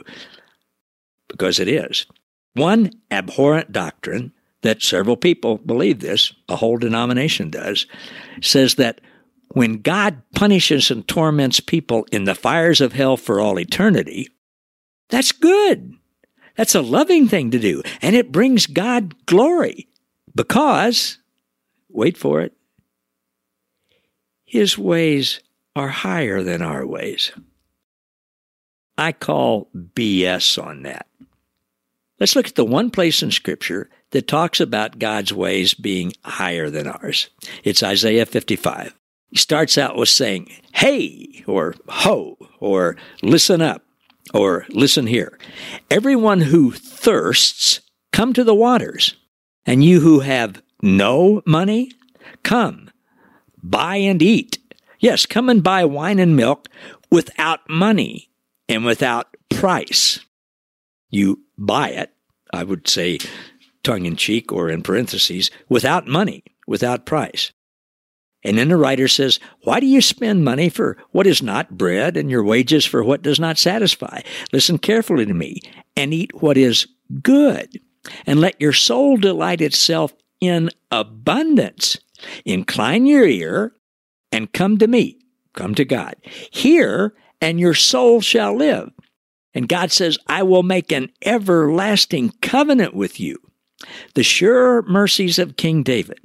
because 1.28 1.60
it 1.60 1.68
is. 1.68 2.06
One 2.54 2.92
abhorrent 3.12 3.72
doctrine 3.72 4.34
that 4.62 4.82
several 4.82 5.16
people 5.16 5.58
believe 5.58 6.00
this, 6.00 6.34
a 6.50 6.56
whole 6.56 6.78
denomination 6.78 7.50
does, 7.50 7.86
says 8.42 8.76
that 8.76 9.02
when 9.50 9.82
God 9.82 10.22
punishes 10.36 10.92
and 10.92 11.08
torments 11.08 11.60
people 11.60 12.06
in 12.12 12.26
the 12.26 12.36
fires 12.36 12.82
of 12.82 12.94
hell 12.94 13.18
for 13.18 13.40
all 13.40 13.60
eternity, 13.60 14.28
that's 15.10 15.32
good. 15.32 15.94
That's 16.60 16.76
a 16.76 16.82
loving 16.82 17.30
thing 17.30 17.52
to 17.52 17.58
do. 17.58 17.84
And 18.02 18.18
it 18.18 18.34
brings 18.34 18.68
God 18.68 19.26
glory 19.26 19.88
because, 20.36 21.18
wait 21.88 22.18
for 22.18 22.42
it, 22.42 22.52
His 24.44 24.78
ways 24.78 25.40
are 25.74 25.88
higher 25.88 26.44
than 26.44 26.62
our 26.62 26.86
ways. 26.86 27.32
I 28.98 29.14
call 29.14 29.70
BS 29.74 30.62
on 30.62 30.84
that. 30.84 31.08
Let's 32.20 32.36
look 32.36 32.50
at 32.50 32.56
the 32.56 32.66
one 32.66 32.92
place 32.92 33.24
in 33.24 33.32
Scripture 33.32 33.90
that 34.12 34.28
talks 34.28 34.60
about 34.60 35.00
God's 35.00 35.32
ways 35.32 35.74
being 35.74 36.12
higher 36.26 36.70
than 36.70 36.88
ours. 36.88 37.30
It's 37.64 37.82
Isaiah 37.82 38.26
55. 38.26 38.94
He 39.30 39.38
starts 39.38 39.78
out 39.78 39.96
with 39.96 40.10
saying, 40.10 40.52
hey, 40.74 41.42
or 41.48 41.76
ho, 41.88 42.38
or 42.60 42.98
listen 43.22 43.62
up, 43.62 43.82
or 44.34 44.66
listen 44.70 45.08
here. 45.08 45.38
Everyone 45.90 46.42
who 46.42 46.72
thirsts, 46.72 47.82
come 48.12 48.34
to 48.34 48.44
the 48.44 48.56
waters. 48.56 49.16
And 49.66 49.84
you 49.84 50.00
who 50.00 50.22
have 50.22 50.62
no 50.82 51.42
money, 51.46 51.92
come, 52.44 52.90
buy 53.62 53.98
and 53.98 54.22
eat. 54.22 54.58
Yes, 55.00 55.26
come 55.26 55.50
and 55.50 55.64
buy 55.64 55.86
wine 55.86 56.20
and 56.20 56.36
milk 56.36 56.68
without 57.12 57.60
money 57.70 58.30
and 58.68 58.86
without 58.86 59.36
price. 59.50 60.20
You 61.10 61.44
buy 61.58 61.90
it, 61.90 62.14
I 62.54 62.64
would 62.64 62.88
say, 62.88 63.20
tongue 63.84 64.06
in 64.06 64.16
cheek 64.16 64.52
or 64.52 64.70
in 64.70 64.82
parentheses, 64.82 65.52
without 65.68 66.08
money, 66.08 66.44
without 66.68 67.06
price. 67.06 67.52
And 68.44 68.58
then 68.58 68.70
the 68.70 68.78
writer 68.78 69.08
says, 69.08 69.40
Why 69.64 69.80
do 69.80 69.86
you 69.86 70.02
spend 70.02 70.46
money 70.46 70.70
for 70.70 70.98
what 71.12 71.28
is 71.28 71.44
not 71.44 71.78
bread 71.78 72.16
and 72.16 72.30
your 72.30 72.44
wages 72.44 72.86
for 72.86 73.04
what 73.04 73.22
does 73.22 73.40
not 73.40 73.58
satisfy? 73.58 74.22
Listen 74.54 74.78
carefully 74.78 75.26
to 75.26 75.34
me 75.34 75.60
and 75.96 76.14
eat 76.14 76.42
what 76.42 76.58
is 76.58 76.88
good, 77.22 77.82
and 78.26 78.40
let 78.40 78.60
your 78.62 78.74
soul 78.74 79.18
delight 79.18 79.62
itself 79.62 80.14
in 80.40 80.70
abundance. 80.92 81.98
Incline 82.46 83.06
your 83.06 83.26
ear 83.26 83.74
and 84.32 84.52
come 84.54 84.78
to 84.78 84.88
me, 84.88 85.20
come 85.54 85.76
to 85.76 85.86
God. 85.86 86.16
Hear, 86.52 87.14
and 87.42 87.60
your 87.60 87.74
soul 87.74 88.22
shall 88.22 88.56
live. 88.56 88.92
And 89.54 89.68
God 89.68 89.92
says, 89.92 90.18
I 90.28 90.44
will 90.44 90.64
make 90.64 90.92
an 90.92 91.12
everlasting 91.24 92.34
covenant 92.42 92.94
with 92.94 93.20
you. 93.20 93.38
The 94.14 94.24
sure 94.24 94.82
mercies 94.84 95.40
of 95.40 95.58
King 95.58 95.84
David. 95.84 96.20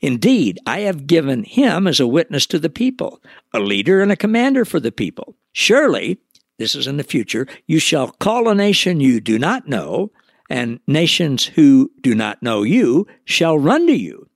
Indeed, 0.00 0.58
I 0.66 0.80
have 0.80 1.06
given 1.06 1.44
him 1.44 1.86
as 1.86 2.00
a 2.00 2.06
witness 2.06 2.46
to 2.46 2.58
the 2.58 2.70
people, 2.70 3.22
a 3.52 3.60
leader 3.60 4.00
and 4.00 4.12
a 4.12 4.16
commander 4.16 4.64
for 4.64 4.80
the 4.80 4.92
people. 4.92 5.36
Surely, 5.52 6.18
this 6.58 6.74
is 6.74 6.86
in 6.86 6.96
the 6.96 7.04
future, 7.04 7.46
you 7.66 7.78
shall 7.78 8.10
call 8.12 8.48
a 8.48 8.54
nation 8.54 9.00
you 9.00 9.20
do 9.20 9.38
not 9.38 9.68
know, 9.68 10.10
and 10.48 10.80
nations 10.86 11.46
who 11.46 11.90
do 12.00 12.14
not 12.14 12.42
know 12.42 12.62
you 12.62 13.06
shall 13.24 13.58
run 13.58 13.86
to 13.86 13.96
you 13.96 14.28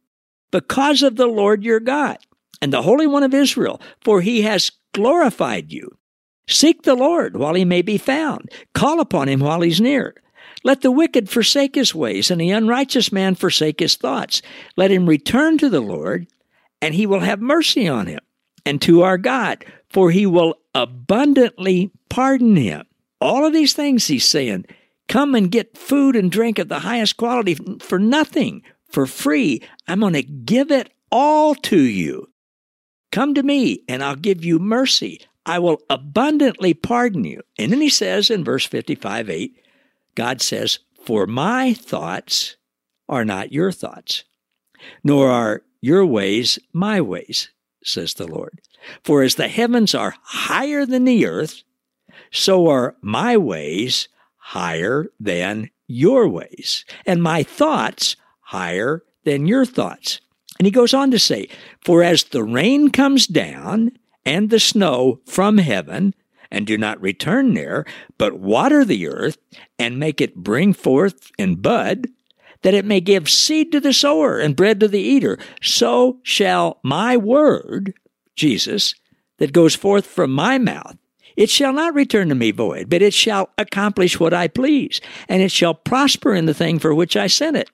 because 0.51 1.03
of 1.03 1.17
the 1.17 1.27
Lord 1.27 1.63
your 1.63 1.81
God 1.81 2.19
and 2.63 2.73
the 2.73 2.83
Holy 2.83 3.07
One 3.07 3.23
of 3.23 3.35
Israel, 3.35 3.81
for 4.03 4.21
he 4.21 4.43
has 4.43 4.73
glorified 4.95 5.73
you. 5.73 5.97
Seek 6.49 6.83
the 6.83 6.95
Lord 6.95 7.37
while 7.37 7.55
he 7.55 7.65
may 7.65 7.83
be 7.83 7.99
found. 7.99 8.51
Call 8.75 9.01
upon 9.01 9.29
him 9.29 9.41
while 9.41 9.61
he's 9.61 9.81
near. 9.81 10.15
Let 10.67 10.81
the 10.81 10.91
wicked 10.91 11.31
forsake 11.31 11.77
his 11.77 11.95
ways, 11.95 12.29
and 12.29 12.41
the 12.41 12.51
unrighteous 12.51 13.13
man 13.13 13.37
forsake 13.37 13.79
his 13.79 13.95
thoughts. 13.95 14.43
Let 14.77 14.91
him 14.91 15.09
return 15.09 15.59
to 15.59 15.71
the 15.71 15.81
Lord, 15.81 16.27
and 16.83 16.93
he 16.93 17.07
will 17.07 17.21
have 17.21 17.41
mercy 17.41 17.87
on 17.87 18.09
him, 18.09 18.19
and 18.65 18.83
to 18.83 19.03
our 19.03 19.17
God, 19.17 19.65
for 19.89 20.11
he 20.11 20.27
will 20.27 20.57
abundantly 20.75 21.93
pardon 22.09 22.57
him. 22.57 22.85
All 23.21 23.47
of 23.47 23.53
these 23.53 23.75
things 23.75 24.09
he's 24.09 24.25
saying 24.25 24.67
come 25.07 25.37
and 25.37 25.53
get 25.53 25.79
food 25.79 26.17
and 26.17 26.33
drink 26.33 26.59
of 26.59 26.67
the 26.69 26.81
highest 26.81 27.17
quality 27.17 27.55
for 27.79 28.01
nothing, 28.01 28.63
for 28.91 29.07
free. 29.07 29.63
I'm 29.87 30.01
going 30.01 30.15
to 30.15 30.25
give 30.25 30.73
it 30.73 30.93
all 31.13 31.55
to 31.55 31.81
you. 31.81 32.29
Come 33.13 33.35
to 33.35 33.43
me, 33.45 33.85
and 33.89 34.03
I'll 34.03 34.17
give 34.17 34.45
you 34.45 34.59
mercy. 34.59 35.21
I 35.47 35.61
will 35.61 35.79
abundantly 35.89 36.75
pardon 36.75 37.23
you. 37.23 37.43
And 37.57 37.71
then 37.71 37.81
he 37.81 37.89
says 37.89 38.31
in 38.31 38.43
verse 38.43 38.67
55 38.67 39.31
8, 39.31 39.63
God 40.17 40.43
says, 40.43 40.81
For 41.05 41.27
my 41.27 41.73
thoughts 41.73 42.57
are 43.09 43.25
not 43.25 43.53
your 43.53 43.71
thoughts, 43.71 44.25
nor 45.05 45.31
are 45.31 45.63
your 45.81 46.05
ways 46.05 46.59
my 46.73 47.01
ways, 47.01 47.51
says 47.85 48.15
the 48.15 48.27
Lord. 48.27 48.61
For 49.05 49.23
as 49.23 49.37
the 49.37 49.49
heavens 49.49 49.95
are 49.95 50.17
higher 50.23 50.85
than 50.85 51.05
the 51.05 51.27
earth, 51.27 51.63
so 52.33 52.67
are 52.67 52.97
my 53.01 53.37
ways 53.37 54.09
higher 54.37 55.07
than 55.21 55.71
your 55.87 56.29
ways, 56.29 56.85
and 57.05 57.23
my 57.23 57.43
thoughts 57.43 58.17
higher 58.41 59.05
than 59.25 59.47
your 59.47 59.65
thoughts. 59.65 60.21
And 60.59 60.67
he 60.67 60.73
goes 60.73 60.95
on 60.95 61.11
to 61.11 61.19
say, 61.19 61.49
For 61.85 62.03
as 62.03 62.25
the 62.25 62.43
rain 62.43 62.91
comes 62.91 63.27
down 63.27 63.93
and 64.25 64.51
the 64.51 64.61
snow 64.61 65.21
from 65.27 65.59
heaven, 65.59 66.15
and 66.57 66.67
do 66.67 66.79
not 66.79 67.01
return 67.03 67.53
there, 67.53 67.85
but 68.17 68.41
water 68.41 68.83
the 68.83 69.07
earth 69.07 69.37
and 69.79 69.99
make 69.99 70.23
it 70.23 70.35
bring 70.35 70.73
forth 70.73 71.31
and 71.39 71.61
bud, 71.61 72.07
that 72.63 72.73
it 72.73 72.87
may 72.87 72.99
give 72.99 73.29
seed 73.29 73.71
to 73.71 73.79
the 73.79 73.93
sower 73.93 74.39
and 74.39 74.57
bread 74.57 74.81
to 74.81 74.89
the 74.89 74.99
eater, 74.99 75.39
so 75.61 76.19
shall 76.23 76.81
my 76.83 77.15
word, 77.15 77.93
Jesus, 78.35 78.95
that 79.37 79.53
goes 79.53 79.75
forth 79.75 80.07
from 80.07 80.33
my 80.33 80.57
mouth, 80.57 80.97
it 81.37 81.51
shall 81.51 81.75
not 81.75 81.93
return 81.93 82.31
to 82.31 82.35
me 82.35 82.53
void, 82.53 82.89
but 82.89 83.03
it 83.03 83.13
shall 83.13 83.51
accomplish 83.59 84.19
what 84.19 84.33
I 84.33 84.49
please, 84.49 85.03
and 85.29 85.43
it 85.43 85.53
shall 85.53 85.75
prosper 85.75 86.35
in 86.35 86.47
the 86.47 86.55
thing 86.55 86.79
for 86.79 86.95
which 86.95 87.19
I 87.19 87.27
sent 87.27 87.59
it. 87.59 87.71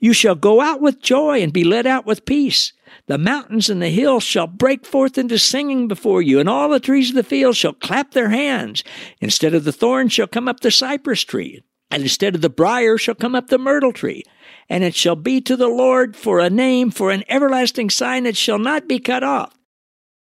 You 0.00 0.12
shall 0.12 0.34
go 0.34 0.60
out 0.60 0.80
with 0.80 1.00
joy 1.00 1.40
and 1.42 1.52
be 1.52 1.62
led 1.62 1.86
out 1.86 2.06
with 2.06 2.24
peace. 2.24 2.72
The 3.06 3.18
mountains 3.18 3.70
and 3.70 3.80
the 3.80 3.88
hills 3.88 4.24
shall 4.24 4.48
break 4.48 4.84
forth 4.84 5.16
into 5.16 5.38
singing 5.38 5.86
before 5.86 6.22
you, 6.22 6.40
and 6.40 6.48
all 6.48 6.68
the 6.68 6.80
trees 6.80 7.10
of 7.10 7.14
the 7.14 7.22
field 7.22 7.56
shall 7.56 7.72
clap 7.72 8.10
their 8.10 8.30
hands. 8.30 8.82
Instead 9.20 9.54
of 9.54 9.64
the 9.64 9.72
thorn 9.72 10.08
shall 10.08 10.26
come 10.26 10.48
up 10.48 10.60
the 10.60 10.72
cypress 10.72 11.22
tree, 11.22 11.62
and 11.90 12.02
instead 12.02 12.34
of 12.34 12.40
the 12.40 12.50
brier 12.50 12.98
shall 12.98 13.14
come 13.14 13.36
up 13.36 13.46
the 13.46 13.58
myrtle 13.58 13.92
tree. 13.92 14.24
And 14.68 14.82
it 14.82 14.96
shall 14.96 15.14
be 15.14 15.40
to 15.42 15.56
the 15.56 15.68
Lord 15.68 16.16
for 16.16 16.40
a 16.40 16.50
name, 16.50 16.90
for 16.90 17.12
an 17.12 17.22
everlasting 17.28 17.90
sign 17.90 18.24
that 18.24 18.36
shall 18.36 18.58
not 18.58 18.88
be 18.88 18.98
cut 18.98 19.22
off. 19.22 19.56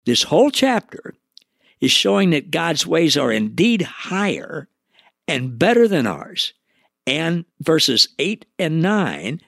This 0.05 0.25
whole 0.25 0.51
chapter 0.51 1.15
is 1.81 1.93
showing 1.93 2.31
that 2.31 2.51
God's 2.51 2.85
ways 2.85 3.17
are 3.17 3.31
indeed 3.31 3.83
higher 3.83 4.69
and 5.29 5.57
better 5.57 5.87
than 5.87 6.07
ours. 6.07 6.53
And 7.07 7.45
verses 7.61 8.09
8 8.19 8.45
and 8.59 8.83
9, 8.83 9.41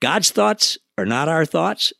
God's 0.00 0.30
thoughts 0.30 0.78
are 0.96 1.04
not 1.04 1.28
our 1.28 1.44
thoughts, 1.44 1.92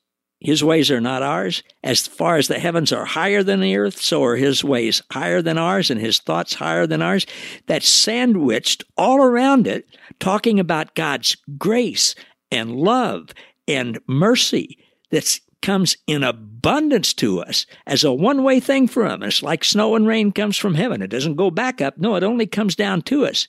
his 0.44 0.64
ways 0.64 0.90
are 0.90 1.00
not 1.00 1.22
ours. 1.22 1.62
As 1.84 2.06
far 2.06 2.36
as 2.36 2.48
the 2.48 2.58
heavens 2.58 2.92
are 2.92 3.04
higher 3.04 3.42
than 3.42 3.60
the 3.60 3.76
earth, 3.76 4.00
so 4.00 4.24
are 4.24 4.36
his 4.36 4.64
ways 4.64 5.02
higher 5.12 5.40
than 5.40 5.58
ours 5.58 5.90
and 5.90 6.00
his 6.00 6.18
thoughts 6.18 6.54
higher 6.54 6.86
than 6.86 7.00
ours. 7.00 7.26
That's 7.66 7.88
sandwiched 7.88 8.84
all 8.96 9.22
around 9.22 9.66
it, 9.66 9.86
talking 10.18 10.58
about 10.58 10.94
God's 10.94 11.36
grace 11.58 12.14
and 12.50 12.76
love 12.76 13.30
and 13.68 14.00
mercy 14.06 14.78
that 15.10 15.38
comes 15.62 15.96
in 16.06 16.24
abundance 16.24 17.14
to 17.14 17.40
us 17.40 17.64
as 17.86 18.02
a 18.02 18.12
one 18.12 18.42
way 18.42 18.58
thing 18.60 18.88
him. 18.88 19.22
It's 19.22 19.42
like 19.42 19.64
snow 19.64 19.94
and 19.94 20.06
rain 20.06 20.32
comes 20.32 20.56
from 20.56 20.74
heaven. 20.74 21.00
It 21.00 21.08
doesn't 21.08 21.36
go 21.36 21.50
back 21.50 21.80
up. 21.80 21.96
No, 21.96 22.16
it 22.16 22.24
only 22.24 22.46
comes 22.46 22.74
down 22.74 23.02
to 23.02 23.24
us. 23.24 23.46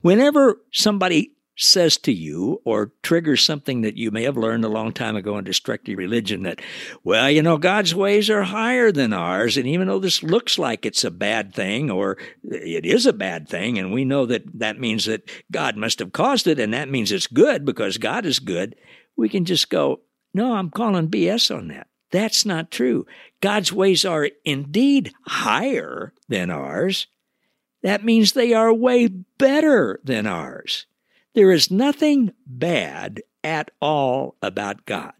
Whenever 0.00 0.60
somebody 0.72 1.32
says 1.56 1.96
to 1.98 2.12
you 2.12 2.60
or 2.64 2.92
triggers 3.02 3.42
something 3.42 3.82
that 3.82 3.96
you 3.96 4.10
may 4.10 4.22
have 4.22 4.36
learned 4.36 4.64
a 4.64 4.68
long 4.68 4.92
time 4.92 5.16
ago 5.16 5.36
in 5.36 5.44
destructive 5.44 5.98
religion 5.98 6.44
that, 6.44 6.60
well, 7.04 7.30
you 7.30 7.42
know, 7.42 7.58
God's 7.58 7.94
ways 7.94 8.30
are 8.30 8.42
higher 8.42 8.90
than 8.90 9.12
ours. 9.12 9.56
And 9.56 9.66
even 9.66 9.86
though 9.86 9.98
this 9.98 10.22
looks 10.22 10.58
like 10.58 10.86
it's 10.86 11.04
a 11.04 11.10
bad 11.10 11.54
thing 11.54 11.90
or 11.90 12.16
it 12.42 12.86
is 12.86 13.06
a 13.06 13.12
bad 13.12 13.48
thing, 13.48 13.78
and 13.78 13.92
we 13.92 14.04
know 14.04 14.24
that 14.26 14.44
that 14.58 14.80
means 14.80 15.04
that 15.04 15.30
God 15.50 15.76
must 15.76 15.98
have 15.98 16.12
caused 16.12 16.46
it 16.46 16.58
and 16.58 16.72
that 16.72 16.88
means 16.88 17.12
it's 17.12 17.26
good 17.26 17.64
because 17.64 17.98
God 17.98 18.24
is 18.24 18.38
good, 18.38 18.74
we 19.16 19.28
can 19.28 19.44
just 19.44 19.68
go, 19.68 20.00
no, 20.32 20.54
I'm 20.54 20.70
calling 20.70 21.08
BS 21.08 21.54
on 21.54 21.68
that. 21.68 21.88
That's 22.10 22.44
not 22.44 22.70
true. 22.70 23.06
God's 23.40 23.72
ways 23.72 24.04
are 24.04 24.30
indeed 24.44 25.12
higher 25.26 26.12
than 26.28 26.50
ours. 26.50 27.06
That 27.82 28.04
means 28.04 28.32
they 28.32 28.54
are 28.54 28.72
way 28.72 29.08
better 29.08 30.00
than 30.04 30.26
ours. 30.26 30.86
There 31.34 31.50
is 31.50 31.70
nothing 31.70 32.32
bad 32.46 33.22
at 33.42 33.70
all 33.80 34.36
about 34.42 34.84
God. 34.84 35.12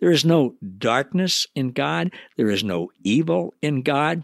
There 0.00 0.12
is 0.12 0.24
no 0.24 0.54
darkness 0.78 1.46
in 1.54 1.72
God. 1.72 2.12
There 2.36 2.48
is 2.50 2.62
no 2.62 2.90
evil 3.02 3.54
in 3.60 3.82
God. 3.82 4.22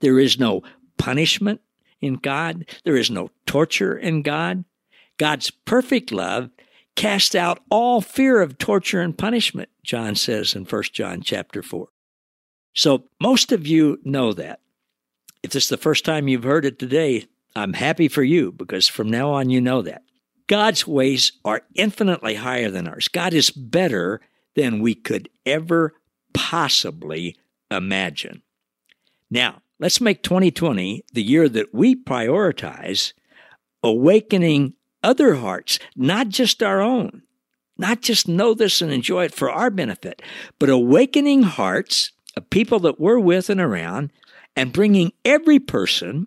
There 0.00 0.18
is 0.18 0.38
no 0.38 0.62
punishment 0.98 1.60
in 2.00 2.14
God. 2.14 2.66
There 2.84 2.96
is 2.96 3.10
no 3.10 3.30
torture 3.46 3.96
in 3.96 4.22
God. 4.22 4.64
God's 5.18 5.50
perfect 5.50 6.12
love 6.12 6.50
casts 6.94 7.34
out 7.34 7.60
all 7.70 8.00
fear 8.00 8.40
of 8.40 8.58
torture 8.58 9.00
and 9.00 9.16
punishment, 9.16 9.68
John 9.82 10.14
says 10.14 10.54
in 10.54 10.64
1 10.64 10.82
John 10.92 11.22
chapter 11.22 11.62
4. 11.62 11.88
So 12.74 13.04
most 13.20 13.52
of 13.52 13.66
you 13.66 13.98
know 14.04 14.32
that. 14.32 14.60
If 15.42 15.50
this 15.50 15.64
is 15.64 15.68
the 15.70 15.76
first 15.76 16.04
time 16.04 16.28
you've 16.28 16.44
heard 16.44 16.64
it 16.64 16.78
today, 16.78 17.26
I'm 17.56 17.72
happy 17.72 18.08
for 18.08 18.22
you 18.22 18.52
because 18.52 18.86
from 18.86 19.10
now 19.10 19.32
on 19.32 19.50
you 19.50 19.60
know 19.60 19.82
that. 19.82 20.02
God's 20.50 20.84
ways 20.84 21.30
are 21.44 21.62
infinitely 21.76 22.34
higher 22.34 22.72
than 22.72 22.88
ours. 22.88 23.06
God 23.06 23.32
is 23.34 23.52
better 23.52 24.20
than 24.56 24.80
we 24.80 24.96
could 24.96 25.28
ever 25.46 25.94
possibly 26.34 27.36
imagine. 27.70 28.42
Now, 29.30 29.62
let's 29.78 30.00
make 30.00 30.24
2020 30.24 31.04
the 31.12 31.22
year 31.22 31.48
that 31.48 31.72
we 31.72 31.94
prioritize 31.94 33.12
awakening 33.84 34.74
other 35.04 35.36
hearts, 35.36 35.78
not 35.94 36.30
just 36.30 36.64
our 36.64 36.80
own. 36.80 37.22
Not 37.78 38.02
just 38.02 38.26
know 38.26 38.52
this 38.52 38.82
and 38.82 38.90
enjoy 38.90 39.26
it 39.26 39.34
for 39.34 39.52
our 39.52 39.70
benefit, 39.70 40.20
but 40.58 40.68
awakening 40.68 41.44
hearts 41.44 42.10
of 42.36 42.50
people 42.50 42.80
that 42.80 42.98
we're 42.98 43.20
with 43.20 43.50
and 43.50 43.60
around 43.60 44.10
and 44.56 44.72
bringing 44.72 45.12
every 45.24 45.60
person 45.60 46.26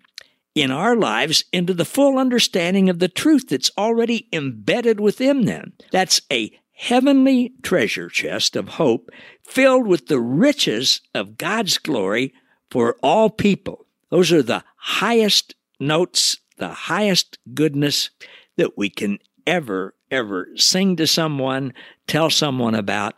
in 0.54 0.70
our 0.70 0.96
lives 0.96 1.44
into 1.52 1.74
the 1.74 1.84
full 1.84 2.18
understanding 2.18 2.88
of 2.88 2.98
the 2.98 3.08
truth 3.08 3.48
that's 3.48 3.70
already 3.76 4.28
embedded 4.32 5.00
within 5.00 5.44
them. 5.44 5.72
That's 5.90 6.20
a 6.30 6.56
heavenly 6.72 7.52
treasure 7.62 8.08
chest 8.08 8.56
of 8.56 8.68
hope 8.68 9.10
filled 9.42 9.86
with 9.86 10.06
the 10.06 10.20
riches 10.20 11.00
of 11.14 11.38
God's 11.38 11.78
glory 11.78 12.32
for 12.70 12.96
all 13.02 13.30
people. 13.30 13.86
Those 14.10 14.32
are 14.32 14.42
the 14.42 14.64
highest 14.76 15.54
notes, 15.80 16.38
the 16.58 16.68
highest 16.68 17.38
goodness 17.52 18.10
that 18.56 18.76
we 18.78 18.90
can 18.90 19.18
ever, 19.46 19.94
ever 20.10 20.48
sing 20.56 20.96
to 20.96 21.06
someone, 21.06 21.72
tell 22.06 22.30
someone 22.30 22.74
about, 22.74 23.14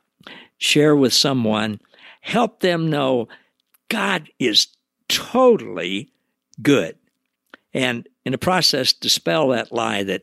share 0.58 0.96
with 0.96 1.12
someone, 1.12 1.80
help 2.20 2.60
them 2.60 2.90
know 2.90 3.28
God 3.88 4.28
is 4.38 4.68
totally 5.08 6.10
good. 6.60 6.96
And 7.76 8.08
in 8.24 8.32
the 8.32 8.38
process, 8.38 8.94
dispel 8.94 9.48
that 9.48 9.70
lie 9.70 10.02
that, 10.04 10.22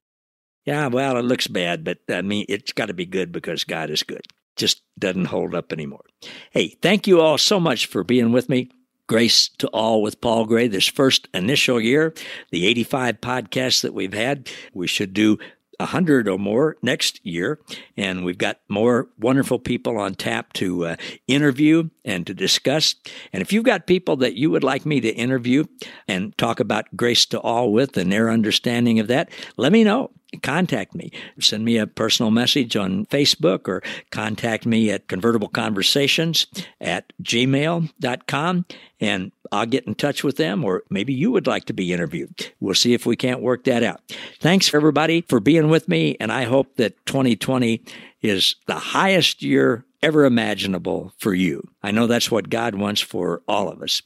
yeah, 0.65 0.87
well, 0.87 1.17
it 1.17 1.25
looks 1.25 1.45
bad, 1.45 1.83
but 1.83 1.99
I 2.09 2.23
mean, 2.23 2.47
it's 2.49 2.73
got 2.73 2.87
to 2.87 2.95
be 2.95 3.05
good 3.05 3.31
because 3.31 3.63
God 3.63 3.91
is 3.91 4.01
good. 4.01 4.25
Just 4.55 4.81
doesn't 4.97 5.25
hold 5.25 5.53
up 5.53 5.71
anymore. 5.71 6.03
Hey, 6.49 6.69
thank 6.81 7.05
you 7.05 7.21
all 7.21 7.37
so 7.37 7.59
much 7.59 7.85
for 7.85 8.03
being 8.03 8.31
with 8.31 8.49
me. 8.49 8.71
Grace 9.07 9.49
to 9.59 9.67
all 9.67 10.01
with 10.01 10.19
Paul 10.19 10.45
Gray. 10.45 10.67
This 10.67 10.87
first 10.87 11.27
initial 11.31 11.79
year, 11.79 12.15
the 12.51 12.65
85 12.65 13.21
podcasts 13.21 13.83
that 13.83 13.93
we've 13.93 14.13
had, 14.13 14.49
we 14.73 14.87
should 14.87 15.13
do 15.13 15.37
100 15.83 16.27
or 16.27 16.37
more 16.37 16.77
next 16.81 17.25
year. 17.25 17.59
And 17.95 18.23
we've 18.25 18.37
got 18.37 18.59
more 18.67 19.09
wonderful 19.19 19.59
people 19.59 19.97
on 19.97 20.15
tap 20.15 20.53
to 20.53 20.85
uh, 20.85 20.95
interview 21.27 21.89
and 22.03 22.25
to 22.27 22.33
discuss. 22.33 22.95
And 23.31 23.41
if 23.41 23.53
you've 23.53 23.63
got 23.63 23.87
people 23.87 24.17
that 24.17 24.35
you 24.35 24.49
would 24.51 24.63
like 24.63 24.85
me 24.85 24.99
to 25.01 25.09
interview 25.09 25.65
and 26.07 26.37
talk 26.37 26.59
about 26.59 26.95
grace 26.95 27.25
to 27.27 27.39
all 27.39 27.71
with 27.71 27.97
and 27.97 28.11
their 28.11 28.29
understanding 28.29 28.99
of 28.99 29.07
that, 29.07 29.29
let 29.57 29.71
me 29.71 29.83
know 29.83 30.11
contact 30.41 30.95
me. 30.95 31.11
Send 31.39 31.65
me 31.65 31.77
a 31.77 31.87
personal 31.87 32.31
message 32.31 32.75
on 32.75 33.05
Facebook 33.07 33.67
or 33.67 33.83
contact 34.11 34.65
me 34.65 34.89
at 34.89 35.07
convertible 35.07 35.47
conversations 35.47 36.47
at 36.81 37.11
gmail.com 37.21 38.65
and 38.99 39.31
I'll 39.51 39.65
get 39.65 39.85
in 39.85 39.95
touch 39.95 40.23
with 40.23 40.37
them 40.37 40.63
or 40.63 40.83
maybe 40.89 41.13
you 41.13 41.31
would 41.31 41.47
like 41.47 41.65
to 41.65 41.73
be 41.73 41.93
interviewed. 41.93 42.51
We'll 42.59 42.73
see 42.73 42.93
if 42.93 43.05
we 43.05 43.15
can't 43.15 43.41
work 43.41 43.65
that 43.65 43.83
out. 43.83 44.01
Thanks 44.39 44.73
everybody 44.73 45.21
for 45.21 45.39
being 45.39 45.69
with 45.69 45.87
me 45.87 46.17
and 46.19 46.31
I 46.31 46.43
hope 46.43 46.75
that 46.77 47.05
2020 47.05 47.83
is 48.21 48.55
the 48.67 48.75
highest 48.75 49.43
year 49.43 49.85
ever 50.01 50.25
imaginable 50.25 51.13
for 51.17 51.33
you. 51.33 51.67
I 51.81 51.91
know 51.91 52.07
that's 52.07 52.31
what 52.31 52.49
God 52.49 52.75
wants 52.75 53.01
for 53.01 53.41
all 53.47 53.69
of 53.69 53.81
us. 53.81 54.01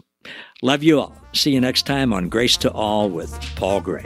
Love 0.61 0.83
you 0.83 0.99
all. 0.99 1.15
See 1.33 1.51
you 1.51 1.61
next 1.61 1.85
time 1.85 2.13
on 2.13 2.29
Grace 2.29 2.57
to 2.57 2.71
All 2.71 3.09
with 3.09 3.31
Paul 3.55 3.81
Gray. 3.81 4.05